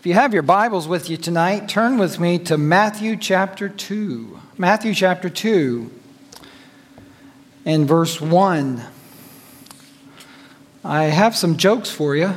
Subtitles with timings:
[0.00, 4.40] If you have your Bibles with you tonight, turn with me to Matthew chapter 2.
[4.56, 5.90] Matthew chapter 2
[7.66, 8.82] and verse 1.
[10.82, 12.34] I have some jokes for you.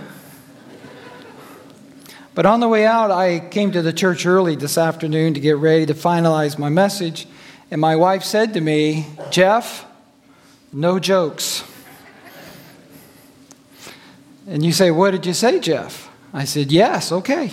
[2.36, 5.56] But on the way out, I came to the church early this afternoon to get
[5.56, 7.28] ready to finalize my message.
[7.72, 9.86] And my wife said to me, Jeff,
[10.74, 11.64] no jokes.
[14.48, 16.10] And you say, What did you say, Jeff?
[16.34, 17.52] I said, Yes, okay.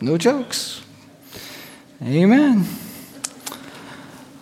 [0.00, 0.82] No jokes.
[2.02, 2.64] Amen.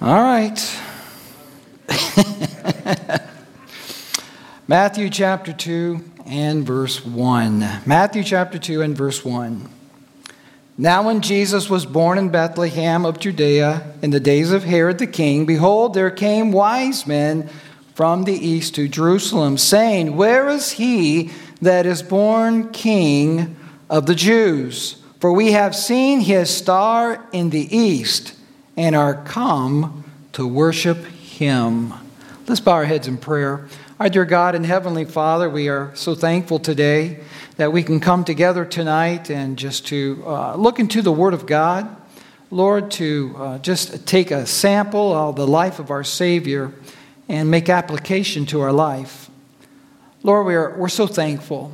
[0.01, 0.81] All right.
[4.69, 7.59] Matthew chapter 2 and verse 1.
[7.87, 9.69] Matthew chapter 2 and verse 1.
[10.79, 15.07] Now, when Jesus was born in Bethlehem of Judea in the days of Herod the
[15.07, 17.49] king, behold, there came wise men
[17.95, 21.31] from the east to Jerusalem, saying, Where is he
[21.61, 23.57] that is born king
[23.89, 25.03] of the Jews.
[25.21, 28.35] For we have seen his star in the east
[28.77, 31.95] and are come to worship him.
[32.47, 33.67] Let's bow our heads in prayer.
[33.99, 37.21] Our dear God and Heavenly Father, we are so thankful today
[37.57, 41.47] that we can come together tonight and just to uh, look into the Word of
[41.47, 41.89] God.
[42.51, 46.73] Lord, to uh, just take a sample of the life of our Savior
[47.29, 49.26] and make application to our life.
[50.23, 51.73] Lord, we are, we're so thankful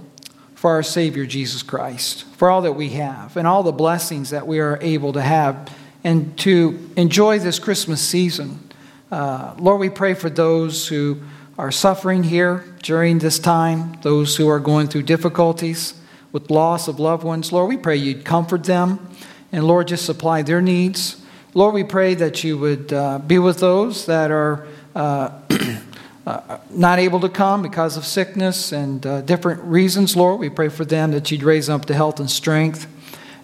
[0.55, 4.47] for our Savior Jesus Christ, for all that we have, and all the blessings that
[4.47, 5.73] we are able to have,
[6.05, 8.71] and to enjoy this Christmas season.
[9.11, 11.21] Uh, Lord, we pray for those who
[11.57, 15.95] are suffering here during this time, those who are going through difficulties
[16.33, 17.53] with loss of loved ones.
[17.53, 19.09] Lord, we pray you'd comfort them,
[19.53, 21.25] and Lord, just supply their needs.
[21.55, 24.67] Lord, we pray that you would uh, be with those that are.
[24.95, 25.31] Uh,
[26.27, 30.69] uh, not able to come because of sickness and uh, different reasons, Lord, we pray
[30.69, 32.87] for them that you'd raise them up to health and strength.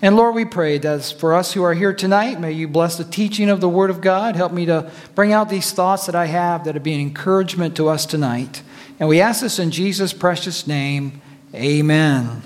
[0.00, 3.04] And Lord, we pray that for us who are here tonight, may you bless the
[3.04, 4.36] teaching of the Word of God.
[4.36, 7.74] Help me to bring out these thoughts that I have that would be an encouragement
[7.76, 8.62] to us tonight.
[9.00, 11.20] And we ask this in Jesus' precious name.
[11.52, 12.42] Amen.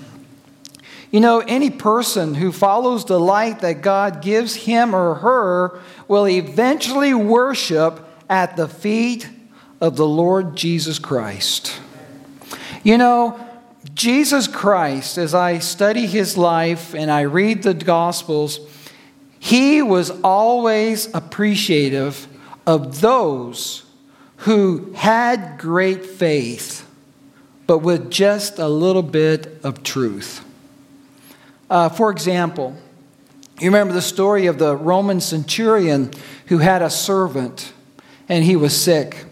[1.11, 6.27] You know, any person who follows the light that God gives him or her will
[6.27, 9.29] eventually worship at the feet
[9.83, 11.77] of the Lord Jesus Christ.
[12.83, 13.37] You know,
[13.93, 18.61] Jesus Christ, as I study his life and I read the Gospels,
[19.39, 22.27] he was always appreciative
[22.65, 23.83] of those
[24.37, 26.89] who had great faith,
[27.67, 30.45] but with just a little bit of truth.
[31.69, 32.73] Uh, for example,
[33.59, 36.09] you remember the story of the Roman centurion
[36.45, 37.73] who had a servant
[38.29, 39.25] and he was sick.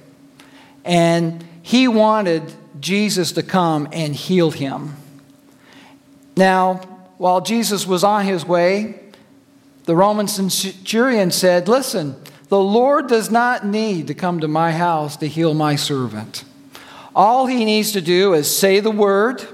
[0.83, 4.95] And he wanted Jesus to come and heal him.
[6.35, 6.75] Now,
[7.17, 8.99] while Jesus was on his way,
[9.85, 12.15] the Roman centurion said, Listen,
[12.49, 16.43] the Lord does not need to come to my house to heal my servant.
[17.15, 19.45] All he needs to do is say the word,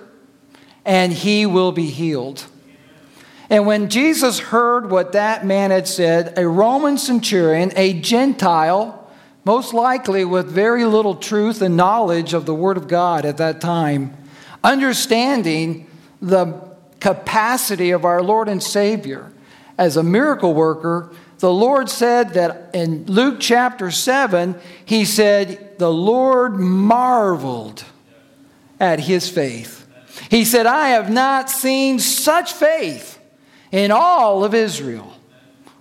[0.86, 2.46] and he will be healed.
[3.50, 8.97] And when Jesus heard what that man had said, a Roman centurion, a Gentile,
[9.48, 13.62] most likely with very little truth and knowledge of the Word of God at that
[13.62, 14.14] time,
[14.62, 15.90] understanding
[16.22, 16.62] the
[17.00, 19.32] capacity of our Lord and Savior
[19.78, 25.94] as a miracle worker, the Lord said that in Luke chapter 7, He said, The
[25.94, 27.86] Lord marveled
[28.82, 29.88] at his faith.
[30.30, 33.18] He said, I have not seen such faith
[33.72, 35.14] in all of Israel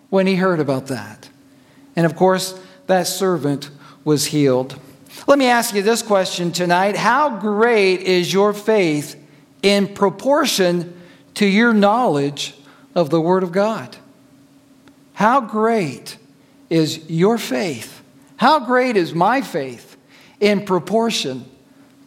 [0.08, 1.28] when he heard about that.
[1.96, 3.70] And of course, that servant
[4.04, 4.78] was healed.
[5.26, 9.16] Let me ask you this question tonight How great is your faith
[9.62, 10.98] in proportion
[11.34, 12.54] to your knowledge
[12.94, 13.96] of the Word of God?
[15.14, 16.18] How great
[16.70, 18.02] is your faith?
[18.36, 19.96] How great is my faith
[20.40, 21.46] in proportion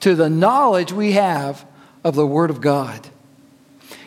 [0.02, 1.66] to the knowledge we have
[2.04, 3.08] of the Word of God?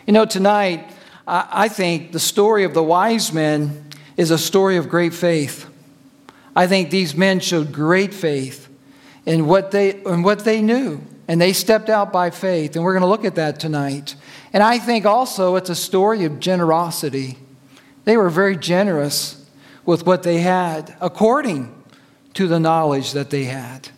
[0.07, 0.89] You know, tonight,
[1.27, 3.85] I think the story of the wise men
[4.17, 5.69] is a story of great faith.
[6.55, 8.69] I think these men showed great faith
[9.25, 12.75] in what they, in what they knew, and they stepped out by faith.
[12.75, 14.15] And we're going to look at that tonight.
[14.51, 17.37] And I think also it's a story of generosity.
[18.05, 19.49] They were very generous
[19.85, 21.73] with what they had, according
[22.35, 23.89] to the knowledge that they had.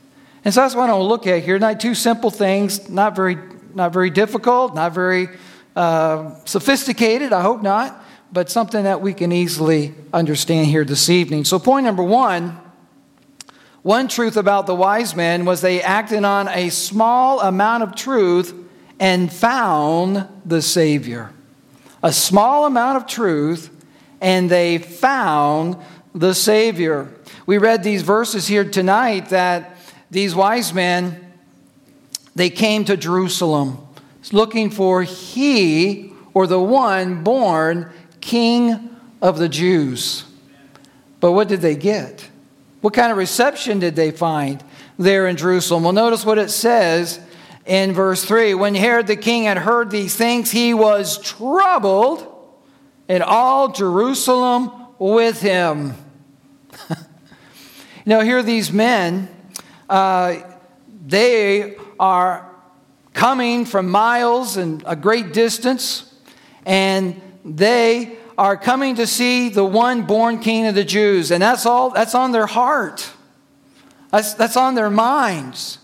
[0.44, 1.80] And so that's what I want to look at here tonight.
[1.80, 3.38] Two simple things, not very,
[3.74, 5.30] not very difficult, not very
[5.75, 8.05] uh, sophisticated, I hope not
[8.36, 11.46] but something that we can easily understand here this evening.
[11.46, 12.60] So, point number one
[13.82, 18.54] one truth about the wise men was they acted on a small amount of truth
[19.00, 21.32] and found the Savior.
[22.04, 23.70] a small amount of truth,
[24.22, 25.78] and they found
[26.14, 27.10] the Savior.
[27.46, 29.78] We read these verses here tonight that
[30.12, 31.31] these wise men
[32.36, 33.78] they came to Jerusalem
[34.34, 37.92] looking for he or the one born
[38.25, 38.89] king
[39.22, 40.25] of the Jews.
[41.19, 42.27] But what did they get?
[42.81, 44.63] What kind of reception did they find
[44.98, 45.83] there in Jerusalem?
[45.83, 47.19] Well, notice what it says
[47.66, 52.27] in verse 3 When Herod the king had heard these things, he was troubled,
[53.07, 55.94] and all Jerusalem with him.
[58.06, 59.30] know, here these men,
[59.88, 60.38] uh,
[61.06, 62.51] they are
[63.13, 66.12] coming from miles and a great distance,
[66.66, 71.31] and they are coming to see the one born king of the Jews.
[71.31, 73.09] And that's all, that's on their heart,
[74.12, 75.77] that's, that's on their minds.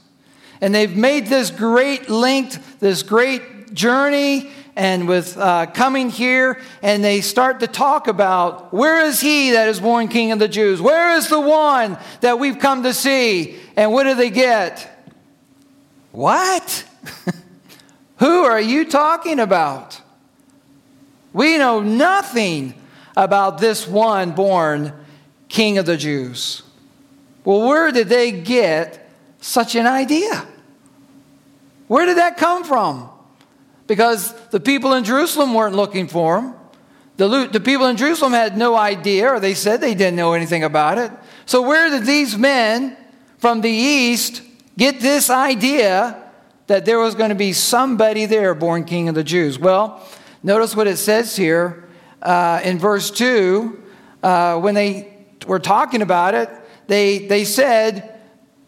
[0.59, 7.03] And they've made this great length, this great journey, and with uh, coming here, and
[7.03, 10.81] they start to talk about where is he that is born king of the Jews?
[10.81, 13.57] Where is the one that we've come to see?
[13.75, 14.87] And what do they get?
[16.11, 16.85] What?
[18.17, 20.00] Who are you talking about?
[21.33, 22.73] We know nothing
[23.15, 24.93] about this one born
[25.49, 26.63] king of the Jews.
[27.43, 30.45] Well, where did they get such an idea?
[31.87, 33.09] Where did that come from?
[33.87, 36.53] Because the people in Jerusalem weren't looking for him.
[37.17, 40.63] The, the people in Jerusalem had no idea, or they said they didn't know anything
[40.63, 41.11] about it.
[41.45, 42.95] So, where did these men
[43.37, 44.41] from the east
[44.77, 46.21] get this idea
[46.71, 49.59] that there was going to be somebody there born king of the Jews.
[49.59, 50.07] Well,
[50.43, 51.87] notice what it says here
[52.21, 53.81] uh, in verse 2.
[54.23, 55.13] Uh, when they
[55.47, 56.49] were talking about it,
[56.87, 58.19] they, they said,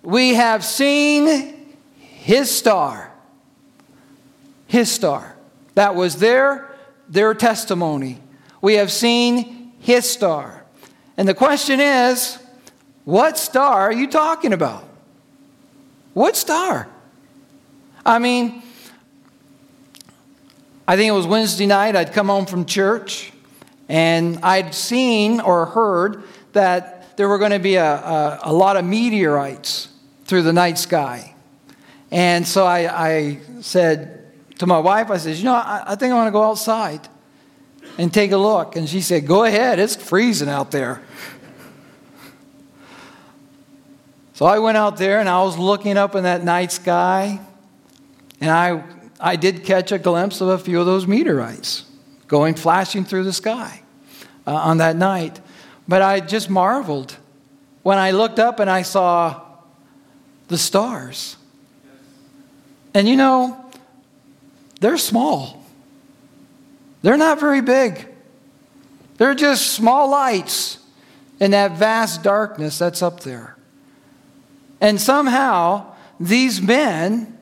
[0.01, 3.11] We have seen his star.
[4.67, 5.35] His star.
[5.75, 6.73] That was their,
[7.09, 8.19] their testimony.
[8.61, 10.63] We have seen his star.
[11.17, 12.39] And the question is,
[13.05, 14.87] what star are you talking about?
[16.13, 16.87] What star?
[18.05, 18.62] I mean,
[20.85, 23.31] I think it was Wednesday night, I'd come home from church,
[23.87, 28.75] and I'd seen or heard that there were going to be a, a, a lot
[28.75, 29.87] of meteorites
[30.25, 31.35] through the night sky.
[32.11, 36.11] And so I, I said to my wife, I said, You know, I, I think
[36.11, 37.07] I want to go outside
[37.97, 38.75] and take a look.
[38.75, 41.01] And she said, Go ahead, it's freezing out there.
[44.33, 47.39] So I went out there and I was looking up in that night sky
[48.41, 48.83] and I,
[49.23, 51.85] I did catch a glimpse of a few of those meteorites
[52.27, 53.81] going flashing through the sky
[54.45, 55.39] uh, on that night.
[55.87, 57.15] But I just marveled
[57.83, 59.41] when I looked up and I saw
[60.49, 61.37] the stars.
[62.93, 63.65] And you know,
[64.81, 65.65] they're small,
[67.01, 68.09] they're not very big.
[69.17, 70.79] They're just small lights
[71.39, 73.55] in that vast darkness that's up there.
[74.81, 77.32] And somehow, these men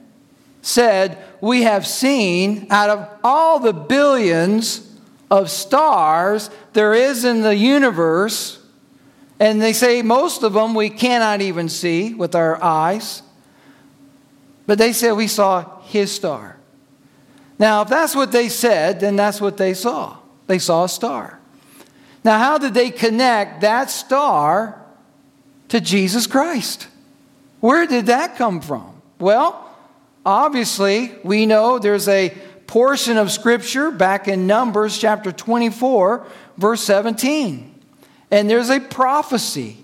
[0.61, 4.87] said, We have seen out of all the billions
[5.29, 8.59] of stars there is in the universe,
[9.39, 13.23] and they say most of them we cannot even see with our eyes.
[14.67, 16.57] But they said we saw his star.
[17.57, 20.17] Now, if that's what they said, then that's what they saw.
[20.47, 21.39] They saw a star.
[22.23, 24.81] Now, how did they connect that star
[25.69, 26.87] to Jesus Christ?
[27.59, 29.01] Where did that come from?
[29.19, 29.70] Well,
[30.25, 32.29] Obviously, we know there's a
[32.67, 36.25] portion of Scripture back in Numbers chapter 24,
[36.57, 37.67] verse 17.
[38.29, 39.77] And there's a prophecy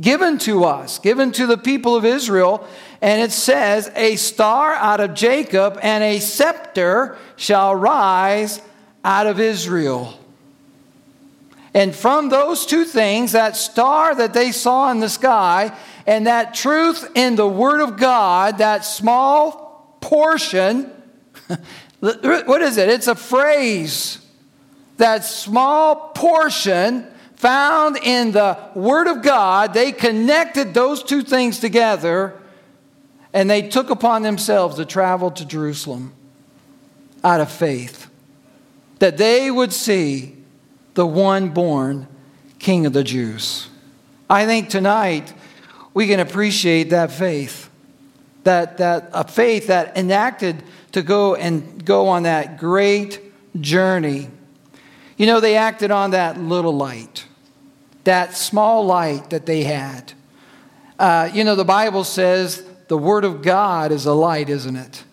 [0.00, 2.66] given to us, given to the people of Israel,
[3.00, 8.60] and it says, A star out of Jacob and a scepter shall rise
[9.04, 10.18] out of Israel.
[11.74, 16.54] And from those two things, that star that they saw in the sky and that
[16.54, 19.61] truth in the Word of God, that small
[20.02, 20.90] portion.
[22.00, 22.90] what is it?
[22.90, 24.18] It's a phrase.
[24.98, 27.06] That small portion
[27.36, 32.38] found in the Word of God, they connected those two things together
[33.32, 36.12] and they took upon themselves to travel to Jerusalem
[37.24, 38.10] out of faith.
[38.98, 40.36] That they would see
[40.94, 42.06] the one born
[42.58, 43.68] King of the Jews.
[44.28, 45.32] I think tonight
[45.94, 47.61] we can appreciate that faith
[48.44, 53.20] that, that a faith that enacted to go and go on that great
[53.60, 54.28] journey.
[55.16, 57.26] You know, they acted on that little light,
[58.04, 60.12] that small light that they had.
[60.98, 65.04] Uh, you know, the Bible says the Word of God is a light, isn't it?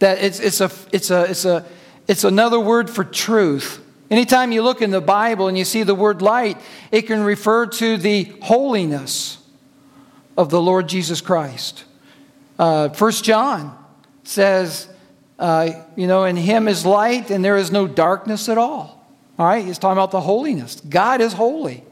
[0.00, 1.64] That it's, it's, a, it's, a, it's, a,
[2.08, 5.94] it's another word for truth Anytime you look in the Bible and you see the
[5.94, 6.58] word light,
[6.90, 9.38] it can refer to the holiness
[10.36, 11.84] of the Lord Jesus Christ.
[12.58, 13.76] Uh, 1 John
[14.24, 14.88] says,
[15.38, 19.04] uh, you know, in him is light and there is no darkness at all.
[19.38, 20.80] All right, he's talking about the holiness.
[20.80, 21.84] God is holy.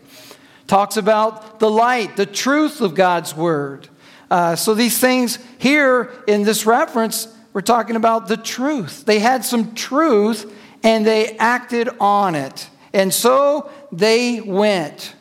[0.67, 3.89] Talks about the light, the truth of God's word.
[4.31, 9.05] Uh, so these things here in this reference, we're talking about the truth.
[9.05, 12.69] They had some truth and they acted on it.
[12.93, 15.15] And so they went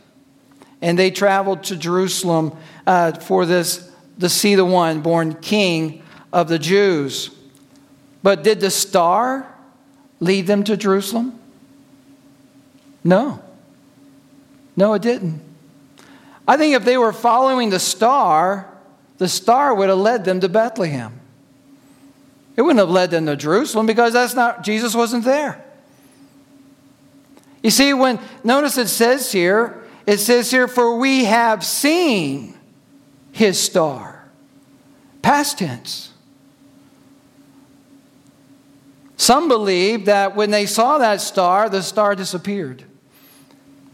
[0.82, 2.56] and they traveled to Jerusalem
[2.86, 3.89] uh, for this
[4.20, 7.32] to see the one born king of the Jews.
[8.22, 9.54] But did the star
[10.20, 11.40] lead them to Jerusalem?
[13.04, 13.42] No.
[14.76, 15.42] No, it didn't.
[16.48, 18.68] I think if they were following the star,
[19.18, 21.20] the star would have led them to Bethlehem.
[22.56, 25.64] It wouldn't have led them to Jerusalem because that's not Jesus wasn't there.
[27.64, 32.56] You see, when notice it says here, it says here, for we have seen
[33.40, 34.26] his star.
[35.22, 36.12] Past tense.
[39.16, 42.84] Some believe that when they saw that star, the star disappeared.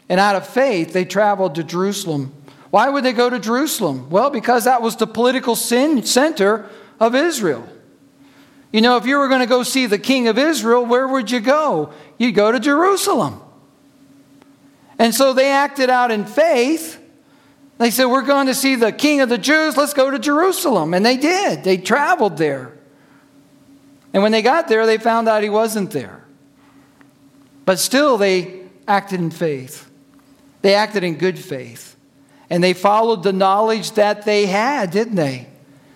[0.09, 2.33] And out of faith, they traveled to Jerusalem.
[2.71, 4.09] Why would they go to Jerusalem?
[4.09, 6.67] Well, because that was the political center
[6.99, 7.69] of Israel.
[8.71, 11.29] You know, if you were going to go see the king of Israel, where would
[11.29, 11.93] you go?
[12.17, 13.41] You'd go to Jerusalem.
[14.97, 16.99] And so they acted out in faith.
[17.77, 19.75] They said, We're going to see the king of the Jews.
[19.75, 20.93] Let's go to Jerusalem.
[20.93, 21.63] And they did.
[21.63, 22.73] They traveled there.
[24.13, 26.23] And when they got there, they found out he wasn't there.
[27.65, 29.89] But still, they acted in faith.
[30.61, 31.95] They acted in good faith.
[32.49, 35.47] And they followed the knowledge that they had, didn't they?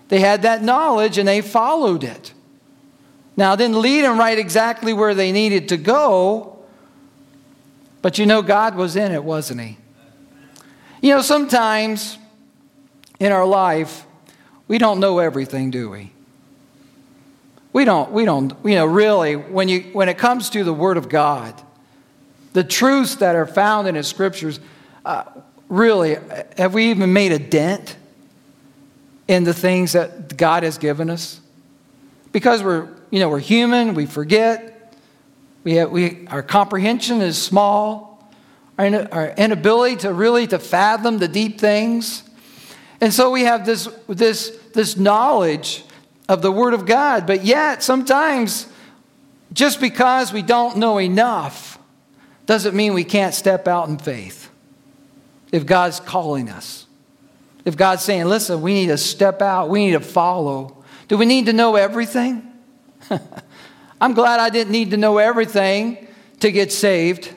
[0.09, 2.33] They had that knowledge and they followed it.
[3.37, 6.59] Now, it didn't lead them right exactly where they needed to go,
[8.01, 9.77] but you know, God was in it, wasn't He?
[11.01, 12.17] You know, sometimes
[13.19, 14.05] in our life,
[14.67, 16.11] we don't know everything, do we?
[17.71, 20.97] We don't, we don't, you know, really, when, you, when it comes to the Word
[20.97, 21.53] of God,
[22.53, 24.59] the truths that are found in His Scriptures,
[25.05, 25.23] uh,
[25.69, 26.17] really,
[26.57, 27.95] have we even made a dent
[29.27, 31.39] in the things that God has given us?
[32.31, 34.95] Because we're, you know, we're human, we forget,
[35.63, 38.08] we have, we, our comprehension is small,
[38.79, 42.23] our, our inability to really to fathom the deep things.
[43.01, 45.83] And so we have this, this, this knowledge
[46.29, 48.67] of the Word of God, but yet sometimes
[49.51, 51.77] just because we don't know enough
[52.45, 54.49] doesn't mean we can't step out in faith.
[55.51, 56.85] If God's calling us,
[57.65, 60.83] if God's saying, listen, we need to step out, we need to follow.
[61.07, 62.49] Do we need to know everything?
[64.01, 66.07] I'm glad I didn't need to know everything
[66.39, 67.33] to get saved.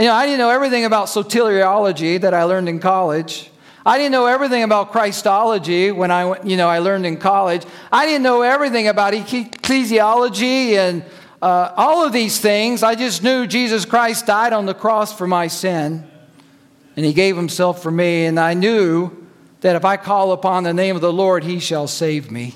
[0.00, 3.50] You know, I didn't know everything about soteriology that I learned in college.
[3.84, 7.66] I didn't know everything about Christology when I, you know, I learned in college.
[7.92, 11.04] I didn't know everything about ecclesiology and
[11.42, 12.82] uh, all of these things.
[12.82, 16.10] I just knew Jesus Christ died on the cross for my sin,
[16.96, 18.24] and He gave Himself for me.
[18.24, 19.26] And I knew
[19.60, 22.54] that if I call upon the name of the Lord, He shall save me.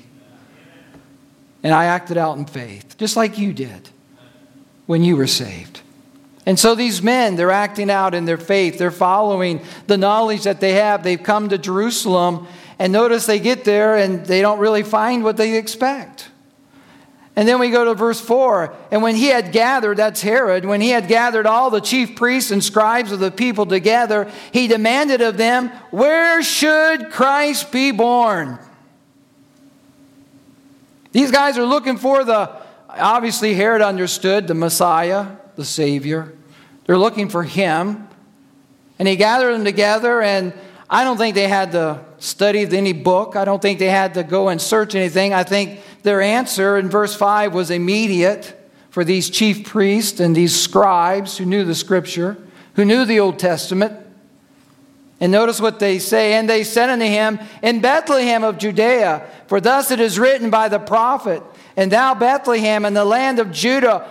[1.61, 3.91] And I acted out in faith, just like you did
[4.87, 5.81] when you were saved.
[6.45, 8.77] And so these men, they're acting out in their faith.
[8.77, 11.03] They're following the knowledge that they have.
[11.03, 12.47] They've come to Jerusalem,
[12.77, 16.29] and notice they get there and they don't really find what they expect.
[17.37, 18.73] And then we go to verse 4.
[18.91, 22.51] And when he had gathered, that's Herod, when he had gathered all the chief priests
[22.51, 28.57] and scribes of the people together, he demanded of them, Where should Christ be born?
[31.11, 32.51] These guys are looking for the,
[32.89, 36.33] obviously, Herod understood the Messiah, the Savior.
[36.85, 38.07] They're looking for him.
[38.97, 40.53] And he gathered them together, and
[40.89, 43.35] I don't think they had to study any book.
[43.35, 45.33] I don't think they had to go and search anything.
[45.33, 48.55] I think their answer in verse 5 was immediate
[48.89, 52.37] for these chief priests and these scribes who knew the scripture,
[52.75, 53.99] who knew the Old Testament.
[55.19, 56.33] And notice what they say.
[56.33, 60.69] And they said unto him, In Bethlehem of Judea, for thus it is written by
[60.69, 61.41] the prophet,
[61.75, 64.07] And thou, Bethlehem, in the land of Judah,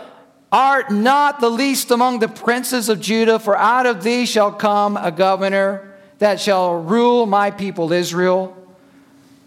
[0.55, 4.97] art not the least among the princes of Judah, for out of thee shall come
[4.97, 8.57] a governor that shall rule my people Israel.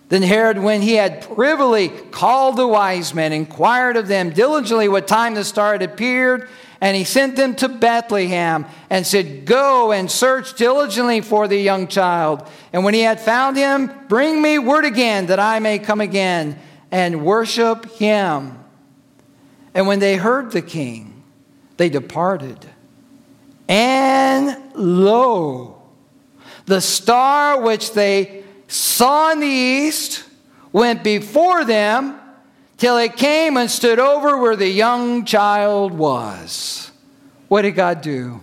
[0.10, 5.08] Then Herod, when he had privily called the wise men, inquired of them diligently what
[5.08, 6.50] time the star had appeared,
[6.82, 11.88] and he sent them to Bethlehem and said, Go and search diligently for the young
[11.88, 12.46] child.
[12.74, 16.60] And when he had found him, bring me word again that I may come again
[16.92, 18.58] and worship him.
[19.78, 21.22] And when they heard the king,
[21.78, 22.66] they departed.
[23.70, 25.84] And lo,
[26.66, 30.24] the star which they saw in the east
[30.72, 32.20] went before them
[32.78, 36.90] till it came and stood over where the young child was.
[37.48, 38.42] What did God do?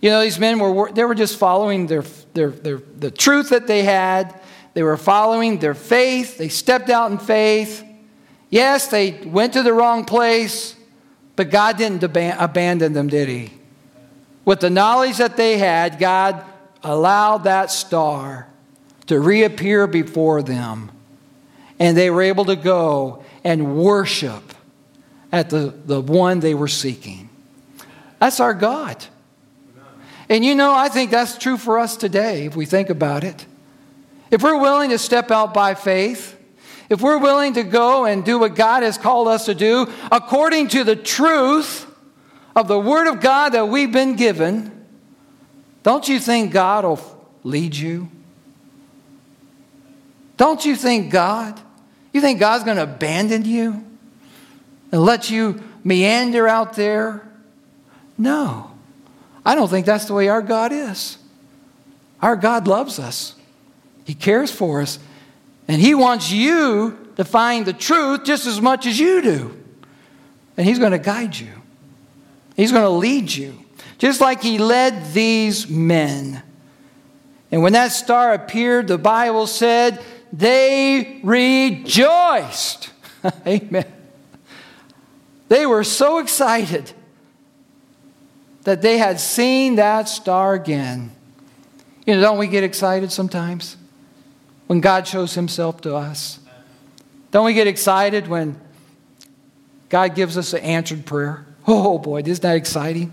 [0.00, 3.66] You know, these men were they were just following their, their, their the truth that
[3.66, 4.40] they had.
[4.74, 6.38] They were following their faith.
[6.38, 7.84] They stepped out in faith.
[8.50, 10.74] Yes, they went to the wrong place,
[11.36, 13.52] but God didn't abandon them, did He?
[14.44, 16.44] With the knowledge that they had, God
[16.82, 18.48] allowed that star
[19.06, 20.90] to reappear before them.
[21.78, 24.54] And they were able to go and worship
[25.30, 27.28] at the, the one they were seeking.
[28.18, 29.04] That's our God.
[30.28, 33.46] And you know, I think that's true for us today if we think about it.
[34.30, 36.37] If we're willing to step out by faith,
[36.88, 40.68] if we're willing to go and do what God has called us to do according
[40.68, 41.86] to the truth
[42.56, 44.86] of the Word of God that we've been given,
[45.82, 47.00] don't you think God will
[47.44, 48.08] lead you?
[50.36, 51.60] Don't you think God?
[52.12, 53.84] You think God's going to abandon you
[54.90, 57.28] and let you meander out there?
[58.16, 58.70] No.
[59.44, 61.18] I don't think that's the way our God is.
[62.20, 63.34] Our God loves us,
[64.04, 64.98] He cares for us,
[65.68, 69.64] and He wants you to find the truth just as much as you do.
[70.56, 71.52] And He's going to guide you,
[72.56, 73.56] He's going to lead you,
[73.98, 76.42] just like He led these men.
[77.50, 82.90] And when that star appeared, the Bible said they rejoiced.
[83.46, 83.86] Amen.
[85.48, 86.92] They were so excited
[88.64, 91.10] that they had seen that star again.
[92.04, 93.78] You know, don't we get excited sometimes
[94.68, 96.38] when God shows himself to us?
[97.32, 98.58] Don't we get excited when
[99.88, 101.44] God gives us an answered prayer?
[101.66, 103.12] Oh boy, isn't that exciting?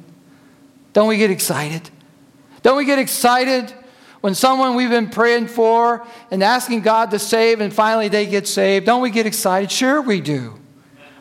[0.93, 1.89] Don't we get excited?
[2.61, 3.73] Don't we get excited
[4.21, 8.47] when someone we've been praying for and asking God to save and finally they get
[8.47, 9.71] saved, don't we get excited?
[9.71, 10.57] Sure, we do.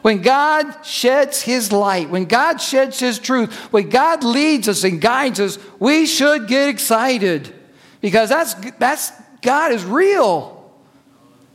[0.02, 5.00] When God sheds His light, when God sheds His truth, when God leads us and
[5.00, 7.52] guides us, we should get excited
[8.00, 9.12] because that's, that's
[9.44, 10.72] God is real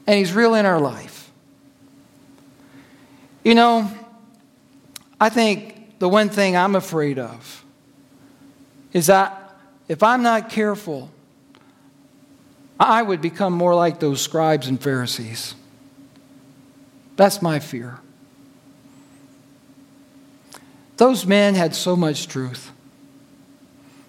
[0.06, 1.32] and He's real in our life.
[3.44, 3.92] You know,
[5.20, 7.66] I think the one thing I'm afraid of
[8.94, 9.56] is that
[9.88, 11.10] if I'm not careful,
[12.80, 15.56] I would become more like those scribes and Pharisees.
[17.16, 18.00] That's my fear.
[20.98, 22.72] Those men had so much truth.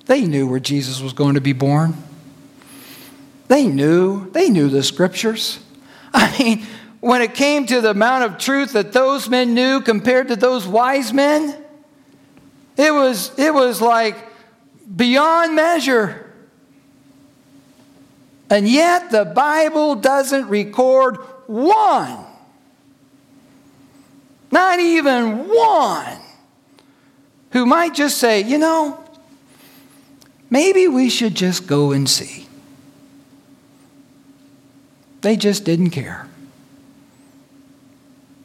[0.04, 1.94] They knew where Jesus was going to be born.
[3.50, 5.58] They knew, they knew the scriptures.
[6.14, 6.66] I mean,
[7.00, 10.68] when it came to the amount of truth that those men knew compared to those
[10.68, 11.60] wise men,
[12.76, 14.14] it was, it was like
[14.96, 16.32] beyond measure.
[18.48, 21.16] And yet the Bible doesn't record
[21.48, 22.24] one,
[24.52, 26.20] not even one,
[27.50, 29.02] who might just say, you know,
[30.50, 32.46] maybe we should just go and see.
[35.20, 36.26] They just didn't care.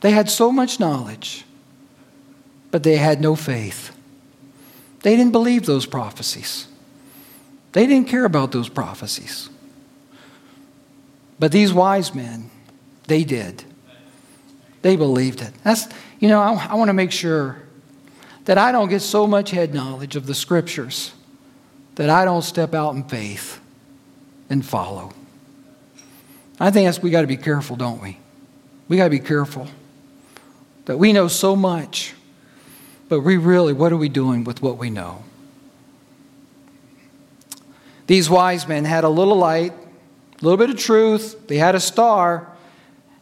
[0.02, 1.46] They had so much knowledge,
[2.72, 3.96] but they had no faith.
[5.02, 6.68] They didn't believe those prophecies.
[7.72, 9.50] They didn't care about those prophecies.
[11.40, 12.50] But these wise men,
[13.08, 13.64] they did.
[14.82, 15.52] They believed it.
[15.64, 15.88] That's,
[16.20, 17.58] you know, I, I want to make sure
[18.46, 21.14] that I don't get so much head knowledge of the scriptures
[21.96, 23.60] that I don't step out in faith
[24.50, 25.14] and follow.
[26.60, 28.18] I think that's we got to be careful, don't we?
[28.88, 29.68] We got to be careful
[30.86, 32.14] that we know so much,
[33.10, 35.24] but we really, what are we doing with what we know?
[38.08, 41.48] These wise men had a little light, a little bit of truth.
[41.48, 42.48] They had a star,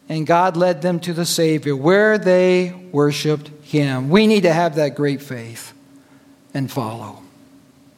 [0.08, 4.10] and God led them to the Savior where they worshiped Him.
[4.10, 5.72] We need to have that great faith
[6.52, 7.22] and follow.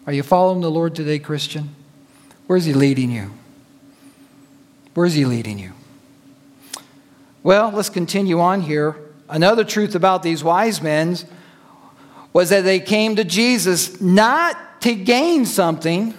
[0.06, 1.74] Are you following the Lord today, Christian?
[2.46, 3.32] Where's He leading you?
[4.96, 5.72] Where's He leading you?
[7.44, 8.96] Well, let's continue on here.
[9.28, 11.16] Another truth about these wise men
[12.32, 16.14] was that they came to Jesus not to gain something,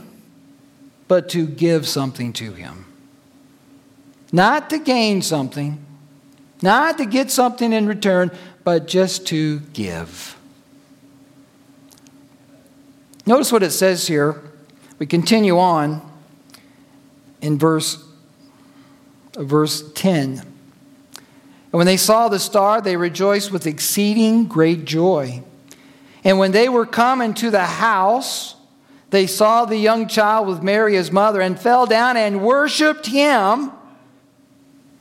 [1.10, 2.88] but to give something to Him
[4.32, 5.84] not to gain something,
[6.62, 8.32] not to get something in return,
[8.64, 10.38] but just to give.
[13.26, 14.42] Notice what it says here.
[15.00, 16.02] We continue on
[17.42, 18.04] in verse,
[19.38, 20.40] verse 10.
[20.40, 20.46] And
[21.72, 25.44] when they saw the star, they rejoiced with exceeding great joy.
[26.24, 28.56] And when they were come into the house,
[29.10, 33.72] they saw the young child with Mary, his mother, and fell down and worshiped him.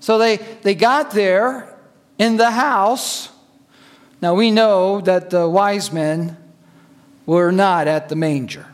[0.01, 1.77] So they, they got there
[2.19, 3.31] in the house.
[4.23, 6.37] Now we know that the wise men
[7.27, 8.67] were not at the manger.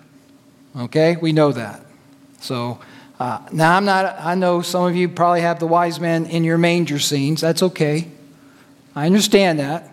[0.77, 1.16] Okay?
[1.16, 1.85] We know that.
[2.40, 2.81] So
[3.23, 6.43] uh, now I'm not, I know some of you probably have the wise men in
[6.43, 7.41] your manger scenes.
[7.41, 8.09] That's okay.
[8.97, 9.89] I understand that.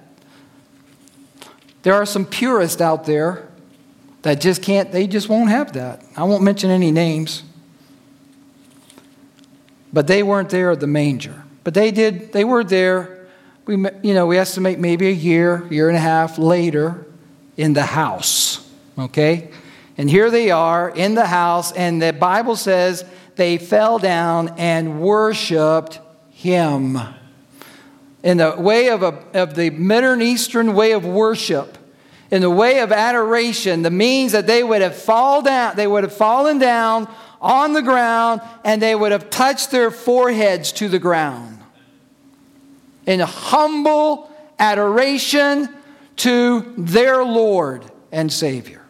[1.83, 3.47] There are some purists out there
[4.23, 6.03] that just can't, they just won't have that.
[6.17, 7.43] I won't mention any names.
[9.93, 11.43] But they weren't there at the manger.
[11.63, 13.27] But they did, they were there,
[13.67, 17.05] we, you know, we estimate maybe a year, year and a half later
[17.57, 18.67] in the house.
[18.97, 19.51] Okay?
[19.99, 23.05] And here they are in the house, and the Bible says
[23.39, 26.99] they fell down and worshiped him.
[28.21, 31.77] In the way of, a, of the Middle Eastern way of worship,
[32.31, 36.03] in the way of adoration, the means that they would have fall down, they would
[36.03, 40.99] have fallen down on the ground and they would have touched their foreheads to the
[40.99, 41.59] ground.
[43.05, 45.69] In humble adoration
[46.17, 48.85] to their Lord and Savior.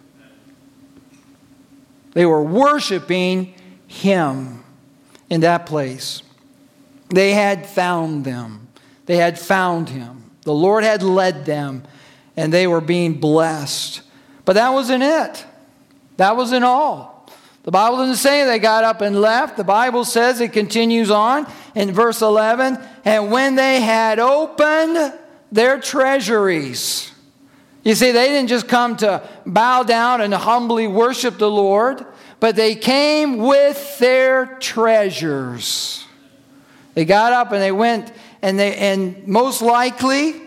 [2.14, 3.54] They were worshiping
[3.90, 4.64] Him
[5.30, 6.22] in that place.
[7.10, 8.68] They had found them.
[9.08, 10.30] They had found Him.
[10.44, 11.84] The Lord had led them
[12.38, 14.02] and they were being blessed.
[14.46, 15.46] But that wasn't it.
[16.18, 17.28] That wasn't all.
[17.64, 19.58] The Bible doesn't say they got up and left.
[19.58, 25.14] The Bible says it continues on in verse 11 and when they had opened
[25.52, 27.12] their treasuries.
[27.84, 32.06] You see, they didn't just come to bow down and humbly worship the Lord,
[32.40, 36.06] but they came with their treasures.
[36.94, 40.42] They got up and they went, and, they, and most likely,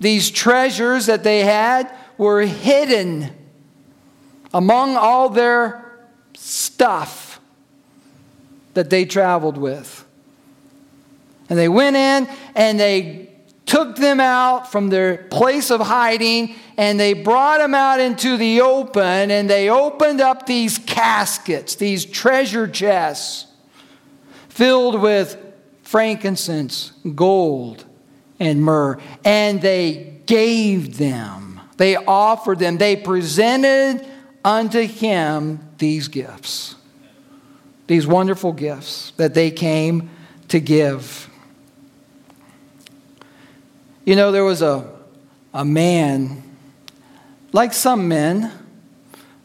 [0.00, 3.30] these treasures that they had were hidden
[4.52, 5.98] among all their
[6.34, 7.40] stuff
[8.74, 10.04] that they traveled with.
[11.48, 13.33] And they went in and they
[13.66, 18.60] took them out from their place of hiding and they brought them out into the
[18.60, 23.46] open and they opened up these caskets, these treasure chests
[24.48, 25.36] filled with
[25.82, 27.84] frankincense, gold,
[28.38, 34.06] and myrrh, and they gave them, they offered them, they presented
[34.44, 36.76] unto him these gifts,
[37.86, 40.10] these wonderful gifts that they came
[40.48, 41.28] to give.
[44.04, 44.86] You know, there was a,
[45.54, 46.42] a man,
[47.52, 48.52] like some men,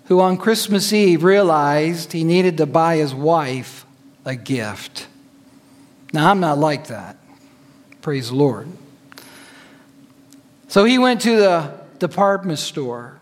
[0.05, 3.85] who on Christmas Eve realized he needed to buy his wife
[4.25, 5.07] a gift.
[6.11, 7.15] Now, I'm not like that.
[8.01, 8.67] Praise the Lord.
[10.67, 13.19] So he went to the department store,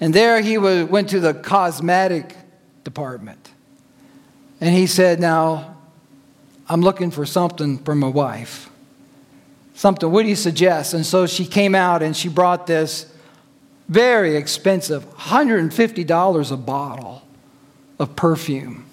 [0.00, 2.34] and there he went to the cosmetic
[2.82, 3.50] department.
[4.58, 5.76] And he said, Now,
[6.66, 8.69] I'm looking for something for my wife.
[9.80, 10.92] Something, what do you suggest?
[10.92, 13.10] And so she came out and she brought this
[13.88, 17.22] very expensive, $150 a bottle
[17.98, 18.84] of perfume.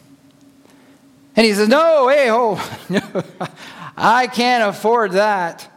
[1.35, 2.55] And he says, No, hey, oh,
[3.97, 5.69] I can't afford that.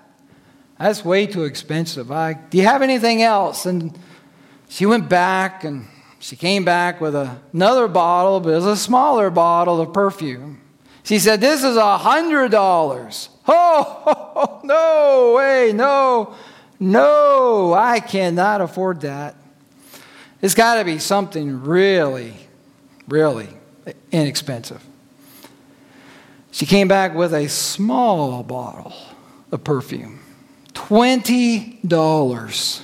[0.78, 2.12] That's way too expensive.
[2.12, 3.66] I, do you have anything else?
[3.66, 3.98] And
[4.68, 5.88] she went back and
[6.20, 10.60] she came back with a, another bottle, but it was a smaller bottle of perfume.
[11.02, 13.28] She said, This is a hundred dollars.
[13.52, 14.29] Oh, oh,
[14.70, 16.34] no way, no,
[16.78, 19.34] no, I cannot afford that.
[20.40, 22.34] It's got to be something really,
[23.08, 23.48] really
[24.12, 24.82] inexpensive.
[26.52, 28.94] She came back with a small bottle
[29.52, 30.20] of perfume,
[30.72, 32.82] $20.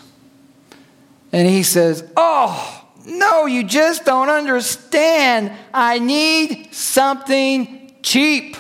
[1.33, 5.53] And he says, Oh, no, you just don't understand.
[5.72, 8.57] I need something cheap.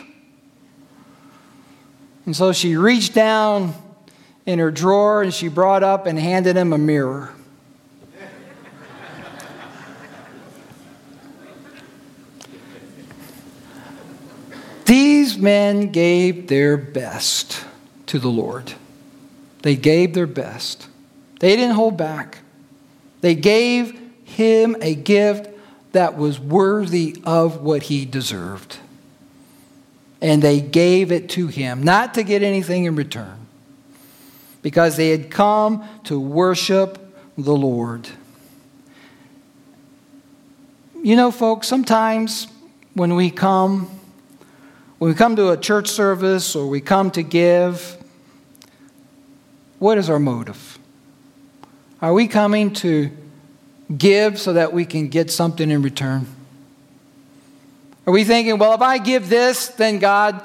[2.26, 3.72] And so she reached down
[4.44, 7.32] in her drawer and she brought up and handed him a mirror.
[14.84, 17.64] These men gave their best
[18.06, 18.74] to the Lord.
[19.62, 20.88] They gave their best.
[21.40, 22.38] They didn't hold back.
[23.20, 25.48] They gave him a gift
[25.92, 28.78] that was worthy of what he deserved.
[30.20, 33.46] And they gave it to him, not to get anything in return,
[34.62, 36.98] because they had come to worship
[37.36, 38.08] the Lord.
[41.02, 42.48] You know, folks, sometimes
[42.94, 43.90] when we come,
[44.98, 47.96] when we come to a church service or we come to give,
[49.78, 50.78] what is our motive?
[52.00, 53.10] Are we coming to
[53.96, 56.26] give so that we can get something in return?
[58.06, 60.42] Are we thinking, well, if I give this, then God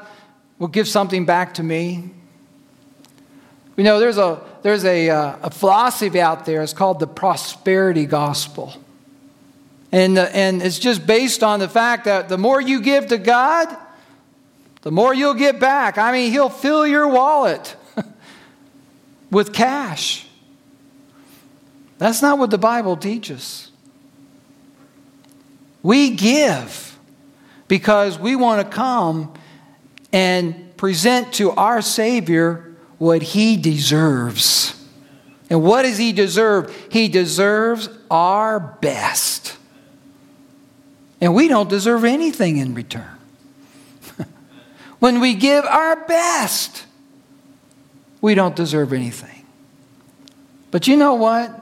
[0.58, 2.10] will give something back to me?
[3.78, 8.06] You know, there's a, there's a, uh, a philosophy out there, it's called the prosperity
[8.06, 8.74] gospel.
[9.92, 13.18] And, uh, and it's just based on the fact that the more you give to
[13.18, 13.76] God,
[14.82, 15.98] the more you'll get back.
[15.98, 17.76] I mean, He'll fill your wallet
[19.32, 20.26] with cash.
[21.98, 23.70] That's not what the Bible teaches.
[25.84, 26.91] We give
[27.72, 29.32] because we want to come
[30.12, 34.76] and present to our Savior what He deserves.
[35.50, 36.76] And what does He deserve?
[36.92, 39.56] He deserves our best.
[41.22, 43.18] And we don't deserve anything in return.
[45.00, 46.86] when we give our best,
[48.20, 49.46] we don't deserve anything.
[50.72, 51.58] But you know what?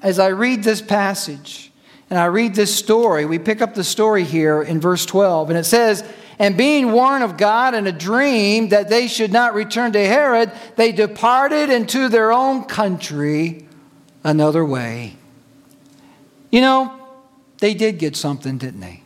[0.00, 1.72] As I read this passage
[2.08, 5.58] and I read this story, we pick up the story here in verse 12, and
[5.58, 6.04] it says,
[6.38, 10.52] And being warned of God in a dream that they should not return to Herod,
[10.76, 13.66] they departed into their own country
[14.22, 15.16] another way.
[16.52, 16.92] You know,
[17.58, 19.02] they did get something, didn't they?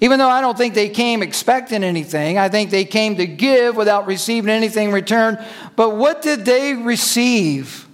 [0.00, 3.76] Even though I don't think they came expecting anything, I think they came to give
[3.76, 5.42] without receiving anything in return.
[5.76, 7.86] But what did they receive?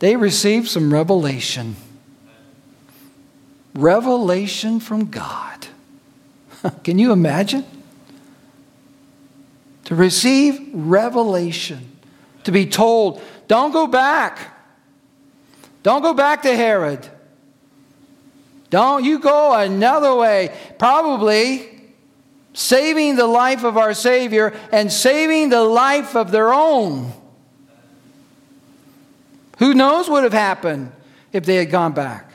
[0.00, 1.76] They received some revelation.
[3.78, 5.68] Revelation from God.
[6.82, 7.64] Can you imagine?
[9.84, 11.96] To receive revelation,
[12.42, 14.52] to be told, don't go back.
[15.84, 17.08] Don't go back to Herod.
[18.68, 20.58] Don't you go another way.
[20.80, 21.68] Probably
[22.54, 27.12] saving the life of our Savior and saving the life of their own.
[29.58, 30.90] Who knows what would have happened
[31.32, 32.27] if they had gone back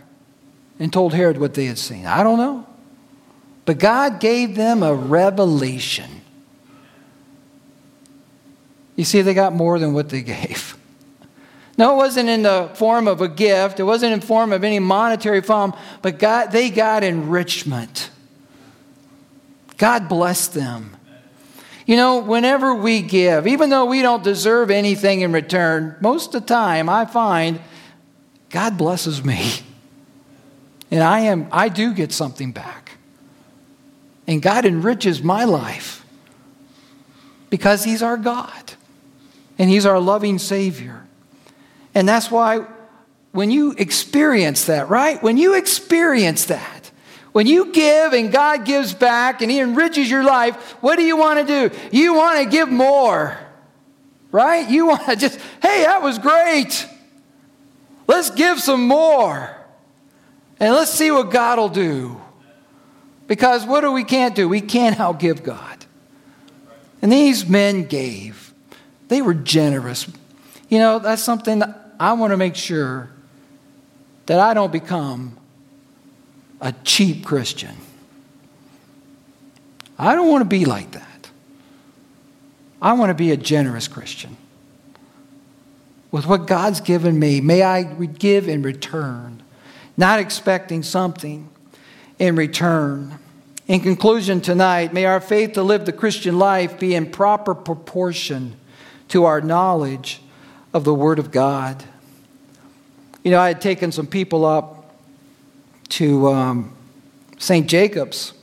[0.83, 2.05] and told Herod what they had seen?
[2.05, 2.67] I don't know.
[3.63, 6.09] But God gave them a revelation.
[8.97, 10.77] You see, they got more than what they gave.
[11.77, 13.79] No, it wasn't in the form of a gift.
[13.79, 18.09] It wasn't in form of any monetary form, but God, they got enrichment.
[19.77, 20.97] God blessed them.
[21.85, 26.41] You know, whenever we give, even though we don't deserve anything in return, most of
[26.41, 27.61] the time I find
[28.49, 29.49] God blesses me.
[30.93, 32.91] And I am I do get something back.
[34.27, 36.05] And God enriches my life
[37.49, 38.73] because he's our God.
[39.57, 41.03] And he's our loving savior.
[41.95, 42.67] And that's why
[43.31, 45.21] when you experience that, right?
[45.23, 46.91] When you experience that,
[47.31, 51.17] when you give and God gives back and He enriches your life, what do you
[51.17, 51.75] want to do?
[51.91, 53.35] You want to give more,
[54.31, 54.69] right?
[54.69, 56.87] You want to just, hey, that was great.
[58.05, 59.62] Let's give some more.
[60.63, 62.21] And let's see what God will do.
[63.27, 64.47] Because what do we can't do?
[64.47, 65.85] We can't outgive God.
[67.01, 68.53] And these men gave.
[69.09, 70.07] They were generous.
[70.69, 73.09] You know, that's something that I want to make sure
[74.27, 75.35] that I don't become
[76.61, 77.75] a cheap Christian.
[79.99, 81.29] I don't want to be like that.
[82.81, 84.37] I want to be a generous Christian.
[86.09, 89.42] With what God's given me, may I give in return,
[89.97, 91.49] not expecting something
[92.19, 93.19] in return.
[93.67, 98.55] In conclusion, tonight, may our faith to live the Christian life be in proper proportion
[99.09, 100.21] to our knowledge
[100.73, 101.83] of the Word of God.
[103.23, 104.93] You know, I had taken some people up
[105.89, 106.75] to um,
[107.37, 107.67] St.
[107.69, 108.33] Jacobs,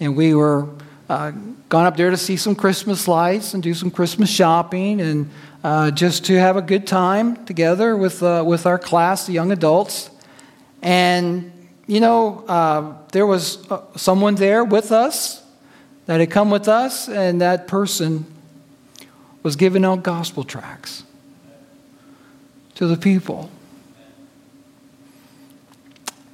[0.00, 0.68] and we were
[1.08, 1.30] uh,
[1.68, 5.30] gone up there to see some Christmas lights and do some Christmas shopping and
[5.62, 9.52] uh, just to have a good time together with, uh, with our class, the young
[9.52, 10.10] adults.
[10.86, 11.50] And,
[11.88, 15.42] you know, uh, there was uh, someone there with us
[16.06, 18.24] that had come with us, and that person
[19.42, 21.02] was giving out gospel tracts
[22.76, 23.50] to the people.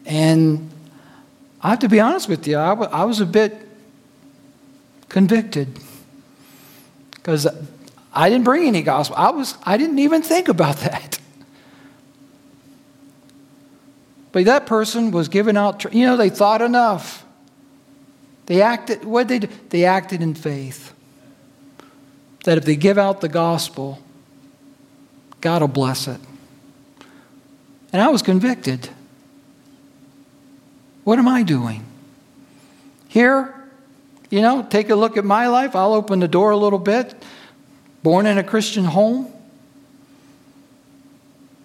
[0.05, 0.71] And
[1.63, 3.57] I have to be honest with you, I, w- I was a bit
[5.09, 5.79] convicted
[7.13, 7.47] because
[8.13, 9.17] I didn't bring any gospel.
[9.17, 11.22] I, was, I didn't even think about that.
[14.33, 17.25] But that person was given out, you know, they thought enough.
[18.47, 19.49] They acted, what they do?
[19.69, 20.93] They acted in faith.
[22.45, 24.03] That if they give out the gospel,
[25.41, 26.21] God will bless it.
[27.93, 28.89] And I was convicted.
[31.05, 31.85] What am I doing?
[33.09, 33.55] Here,
[34.31, 35.77] you know, take a look at my life.
[35.77, 37.15] I'll open the door a little bit.
[38.03, 39.33] Born in a Christian home,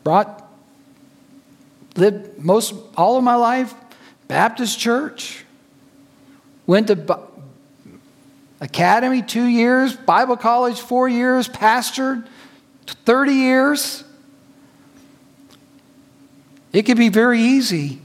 [0.03, 0.46] brought
[1.97, 3.73] lived most all of my life
[4.27, 5.43] Baptist church.
[6.65, 7.27] Went to
[8.59, 12.27] academy 2 years, Bible college 4 years, pastored
[13.05, 14.03] 30 years.
[16.73, 18.01] It can be very easy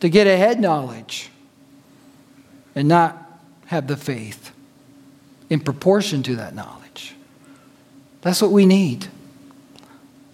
[0.00, 1.30] to get a head knowledge
[2.74, 4.52] and not have the faith
[5.48, 7.14] in proportion to that knowledge.
[8.20, 9.06] That's what we need.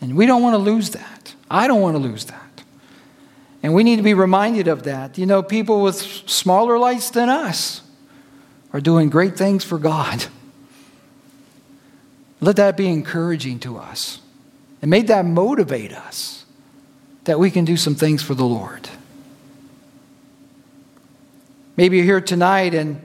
[0.01, 1.12] And we don't want to lose that.
[1.53, 2.65] I don't want to lose that.
[3.62, 5.19] And we need to be reminded of that.
[5.19, 7.83] You know, people with smaller lights than us
[8.73, 10.25] are doing great things for God.
[12.41, 14.21] Let that be encouraging to us.
[14.81, 16.45] And may that motivate us
[17.25, 18.88] that we can do some things for the Lord.
[21.77, 23.01] Maybe you're here tonight and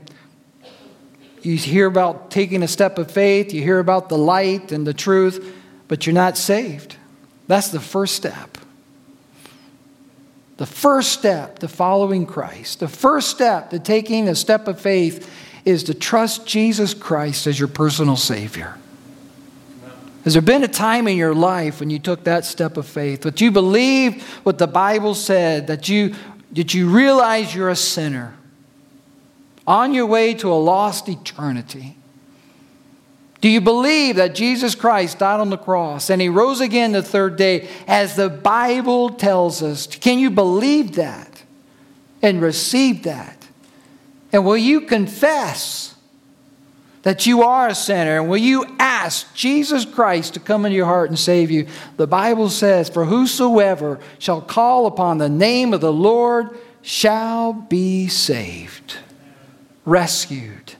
[1.43, 4.93] you hear about taking a step of faith, you hear about the light and the
[4.93, 5.53] truth,
[5.87, 6.96] but you're not saved.
[7.47, 8.57] That's the first step.
[10.57, 15.31] The first step to following Christ, the first step to taking a step of faith
[15.65, 18.77] is to trust Jesus Christ as your personal Savior.
[20.23, 23.21] Has there been a time in your life when you took that step of faith,
[23.21, 26.15] that you believed what the Bible said, that you,
[26.53, 28.37] that you realize you're a sinner?
[29.67, 31.97] on your way to a lost eternity?
[33.39, 37.03] Do you believe that Jesus Christ died on the cross and he rose again the
[37.03, 39.85] third day as the Bible tells us?
[39.87, 41.43] Can you believe that
[42.21, 43.47] and receive that?
[44.33, 45.95] And will you confess
[47.03, 48.19] that you are a sinner?
[48.19, 51.67] And will you ask Jesus Christ to come into your heart and save you?
[51.95, 58.07] The Bible says, For whosoever shall call upon the name of the Lord shall be
[58.07, 58.97] saved
[59.87, 60.73] rescued.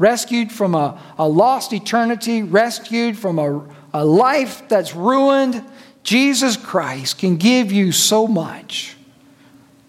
[0.00, 5.62] Rescued from a, a lost eternity, rescued from a, a life that's ruined.
[6.02, 8.96] Jesus Christ can give you so much.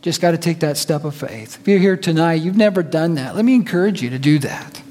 [0.01, 1.61] Just got to take that step of faith.
[1.61, 4.81] If you're here tonight, you've never done that, let me encourage you to do that.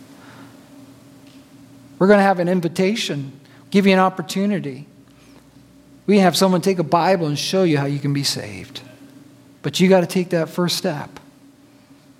[1.98, 3.38] We're going to have an invitation,
[3.70, 4.87] give you an opportunity.
[6.06, 8.80] We have someone take a Bible and show you how you can be saved.
[9.61, 11.20] But you got to take that first step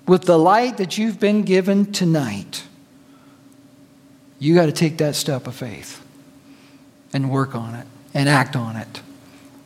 [0.07, 2.65] with the light that you've been given tonight,
[4.41, 6.03] you got to take that step of faith
[7.13, 9.01] and work on it and act on it.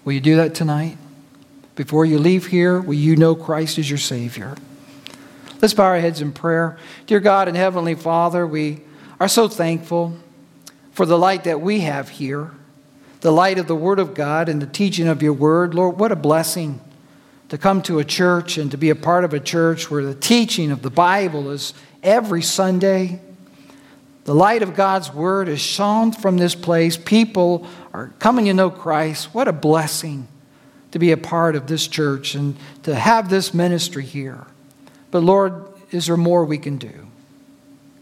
[0.03, 0.97] Will you do that tonight?
[1.75, 4.57] Before you leave here, will you know Christ is your Savior?
[5.61, 6.77] Let's bow our heads in prayer.
[7.07, 8.81] Dear God and Heavenly Father, we
[9.17, 10.17] are so thankful
[10.91, 12.51] for the light that we have here,
[13.21, 15.73] the light of the Word of God and the teaching of your Word.
[15.73, 16.81] Lord, what a blessing
[17.47, 20.15] to come to a church and to be a part of a church where the
[20.15, 23.21] teaching of the Bible is every Sunday.
[24.25, 26.97] The light of God's Word is shone from this place.
[26.97, 29.33] People are coming to know Christ.
[29.33, 30.27] What a blessing
[30.91, 34.45] to be a part of this church and to have this ministry here.
[35.11, 37.07] But Lord, is there more we can do?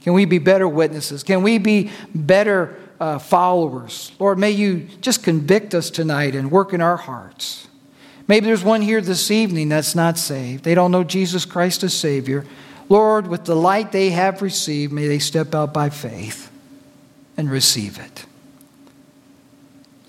[0.02, 1.24] Can we be better witnesses?
[1.24, 4.14] Can we be better uh, followers?
[4.18, 7.68] Lord, may you just convict us tonight and work in our hearts.
[8.28, 10.64] Maybe there's one here this evening that's not saved.
[10.64, 12.46] They don't know Jesus Christ as Savior.
[12.90, 16.52] Lord, with the light they have received, may they step out by faith
[17.38, 18.26] and receive it.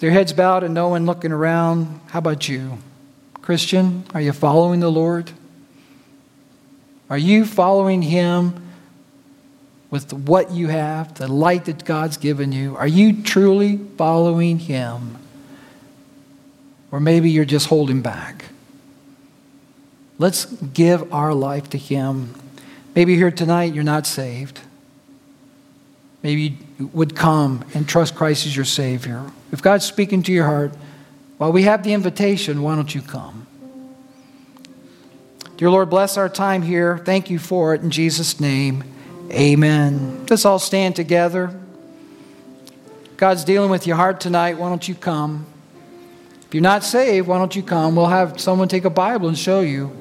[0.01, 2.01] Their heads bowed and no one looking around.
[2.09, 2.79] How about you?
[3.41, 5.31] Christian, are you following the Lord?
[7.09, 8.63] Are you following Him
[9.91, 12.77] with what you have, the light that God's given you?
[12.77, 15.17] Are you truly following Him?
[16.91, 18.47] Or maybe you're just holding back.
[20.19, 22.35] Let's give our life to Him.
[22.95, 24.61] Maybe here tonight you're not saved.
[26.23, 29.31] Maybe you would come and trust Christ as your Savior.
[29.53, 30.73] If God's speaking to your heart,
[31.37, 33.47] while we have the invitation, why don't you come?
[35.57, 36.99] Dear Lord, bless our time here.
[36.99, 37.83] Thank you for it.
[37.83, 38.85] In Jesus' name,
[39.31, 40.27] amen.
[40.31, 41.59] Let's all stand together.
[43.17, 44.59] God's dealing with your heart tonight.
[44.59, 45.47] Why don't you come?
[46.47, 47.97] If you're not saved, why don't you come?
[47.97, 49.95] We'll have someone take a Bible and show you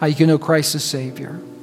[0.00, 1.40] how you can know Christ as Savior.